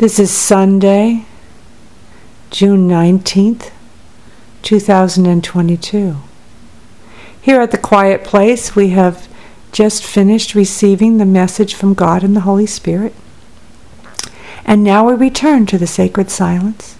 [0.00, 1.26] This is Sunday,
[2.48, 3.70] June 19th,
[4.62, 6.16] 2022.
[7.42, 9.28] Here at the Quiet Place, we have
[9.72, 13.12] just finished receiving the message from God and the Holy Spirit.
[14.64, 16.96] And now we return to the sacred silence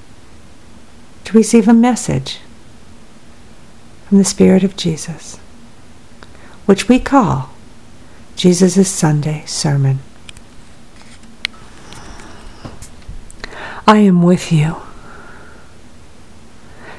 [1.25, 2.41] to receive a message
[4.11, 5.39] from the Spirit of Jesus,
[6.67, 7.49] which we call
[8.37, 10.01] Jesus' Sunday Sermon.
[13.91, 14.77] I am with you.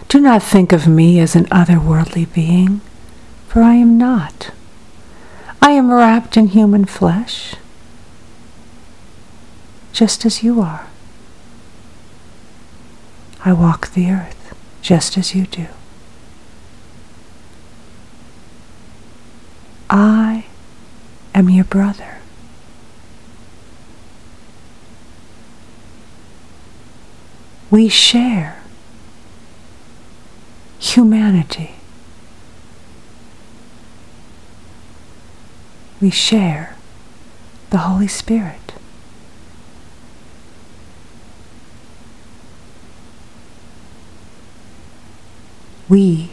[0.09, 2.81] Do not think of me as an otherworldly being,
[3.47, 4.51] for I am not.
[5.61, 7.55] I am wrapped in human flesh,
[9.93, 10.87] just as you are.
[13.45, 15.67] I walk the earth, just as you do.
[19.89, 20.43] I
[21.33, 22.20] am your brother.
[27.71, 28.61] We share
[30.77, 31.71] humanity.
[36.01, 36.75] We share
[37.69, 38.73] the Holy Spirit.
[45.87, 46.31] We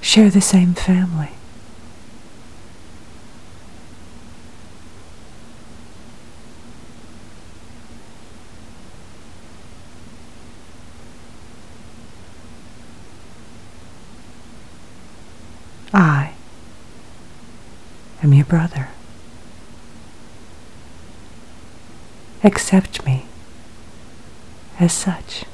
[0.00, 1.30] share the same family.
[15.92, 16.32] I
[18.22, 18.88] am your brother.
[22.44, 23.26] Accept me
[24.78, 25.44] as such.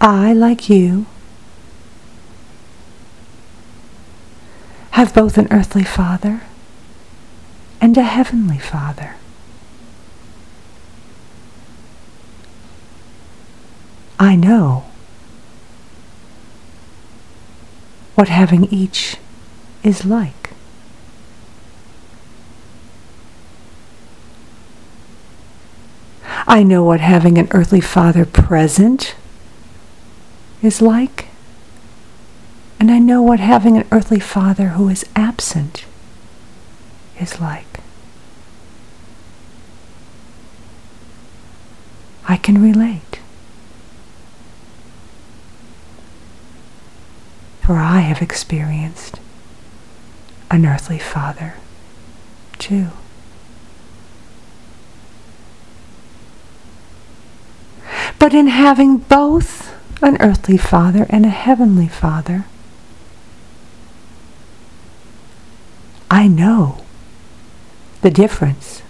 [0.00, 1.06] I, like you,
[4.92, 6.42] have both an earthly father
[7.80, 9.14] and a heavenly father.
[14.22, 14.84] I know
[18.14, 19.16] what having each
[19.82, 20.50] is like.
[26.46, 29.16] I know what having an earthly father present
[30.62, 31.26] is like.
[32.78, 35.84] And I know what having an earthly father who is absent
[37.18, 37.80] is like.
[42.28, 43.18] I can relate.
[47.62, 49.20] For I have experienced
[50.50, 51.54] an earthly father
[52.58, 52.88] too.
[58.18, 62.46] But in having both an earthly father and a heavenly father,
[66.10, 66.84] I know
[68.02, 68.82] the difference.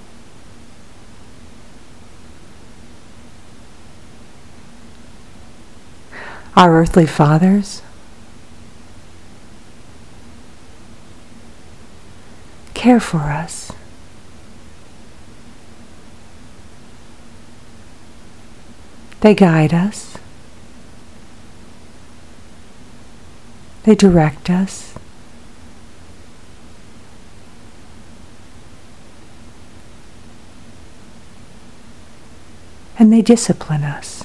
[6.57, 7.83] Our earthly fathers
[12.83, 13.71] care for us.
[19.21, 20.19] They guide us.
[23.85, 24.95] They direct us.
[32.99, 34.22] And they discipline us.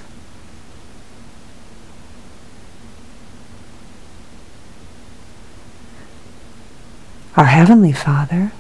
[7.38, 8.52] Our Heavenly Father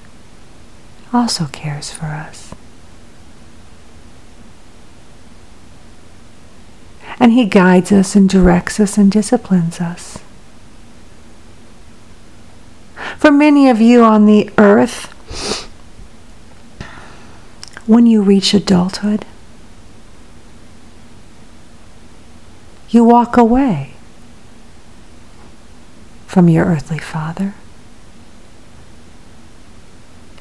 [1.12, 2.54] also cares for us.
[7.20, 10.20] And He guides us and directs us and disciplines us.
[13.18, 15.08] For many of you on the earth,
[17.88, 19.26] when you reach adulthood,
[22.90, 23.94] you walk away
[26.28, 27.56] from your earthly father.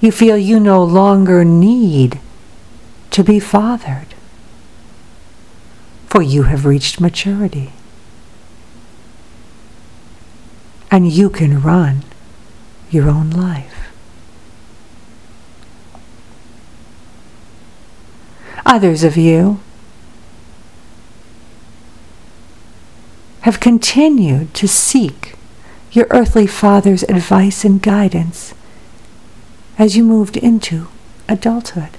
[0.00, 2.20] You feel you no longer need
[3.10, 4.14] to be fathered,
[6.06, 7.72] for you have reached maturity.
[10.90, 12.04] And you can run
[12.90, 13.90] your own life.
[18.64, 19.60] Others of you
[23.42, 25.34] have continued to seek
[25.92, 28.52] your earthly father's advice and guidance
[29.78, 30.88] as you moved into
[31.28, 31.90] adulthood.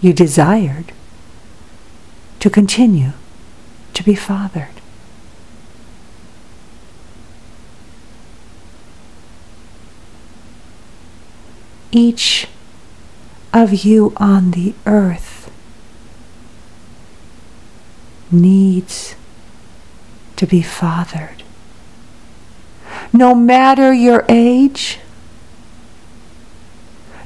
[0.00, 0.92] You desired
[2.40, 3.12] to continue
[3.94, 4.68] to be fathered.
[11.92, 12.48] Each
[13.52, 15.52] of you on the earth
[18.32, 19.14] needs
[20.36, 21.41] to be fathered.
[23.12, 24.98] No matter your age,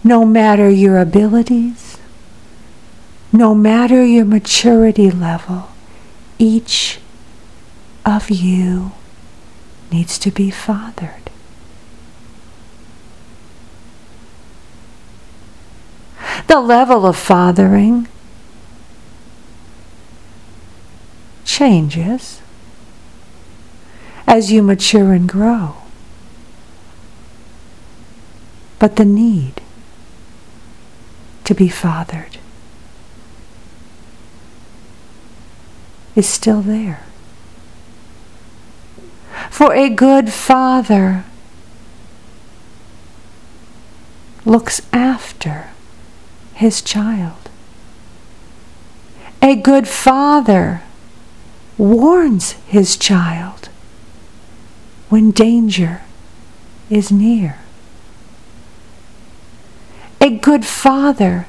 [0.02, 1.98] no matter your abilities,
[3.32, 5.68] no matter your maturity level,
[6.38, 6.98] each
[8.04, 8.92] of you
[9.92, 11.30] needs to be fathered.
[16.46, 18.08] The level of fathering
[21.44, 22.40] changes
[24.26, 25.76] as you mature and grow.
[28.78, 29.62] But the need
[31.44, 32.38] to be fathered
[36.14, 37.04] is still there.
[39.50, 41.24] For a good father
[44.44, 45.70] looks after
[46.54, 47.50] his child.
[49.42, 50.82] A good father
[51.78, 53.55] warns his child
[55.16, 56.02] when danger
[56.90, 57.56] is near.
[60.20, 61.46] A good father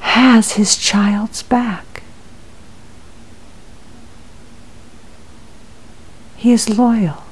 [0.00, 2.02] has his child's back.
[6.34, 7.22] He is loyal.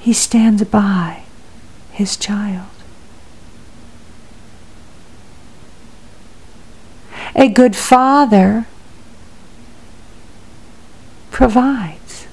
[0.00, 1.22] He stands by
[1.92, 2.70] his child.
[7.36, 8.66] A good father
[11.32, 12.28] provides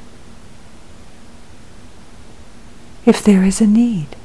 [3.06, 4.16] if there is a need.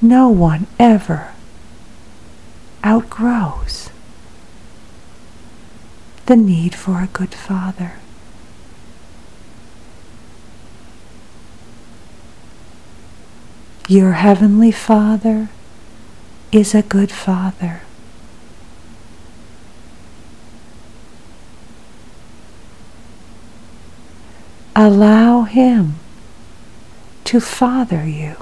[0.00, 1.32] No one ever
[2.84, 3.90] outgrows
[6.26, 7.94] the need for a good father.
[13.88, 15.48] Your Heavenly Father
[16.50, 17.82] is a good Father.
[24.74, 25.96] Allow Him
[27.24, 28.36] to father you.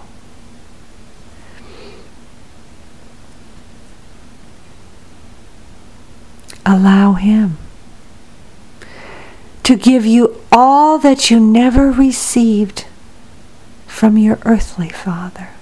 [6.65, 7.59] Allow Him
[9.63, 12.87] to give you all that you never received
[13.87, 15.56] from your earthly father.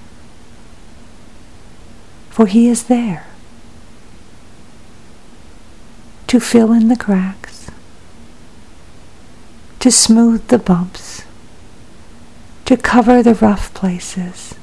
[2.34, 3.26] For he is there
[6.26, 7.70] to fill in the cracks,
[9.78, 11.22] to smooth the bumps,
[12.64, 14.56] to cover the rough places,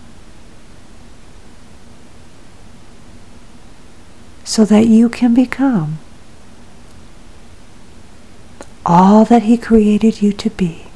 [4.44, 6.00] so that you can become
[8.85, 10.90] all that he created you to be.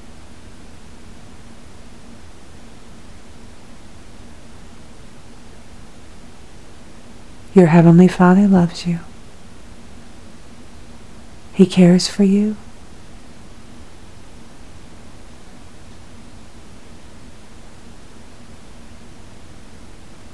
[7.56, 9.00] Your Heavenly Father loves you.
[11.54, 12.58] He cares for you.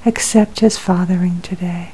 [0.03, 1.91] Accept His fathering today.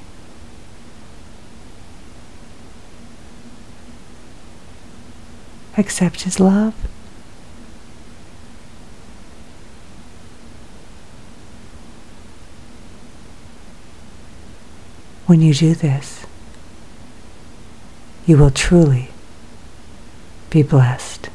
[5.77, 6.73] Accept His love.
[15.27, 16.25] When you do this,
[18.25, 19.09] you will truly
[20.49, 21.29] be blessed.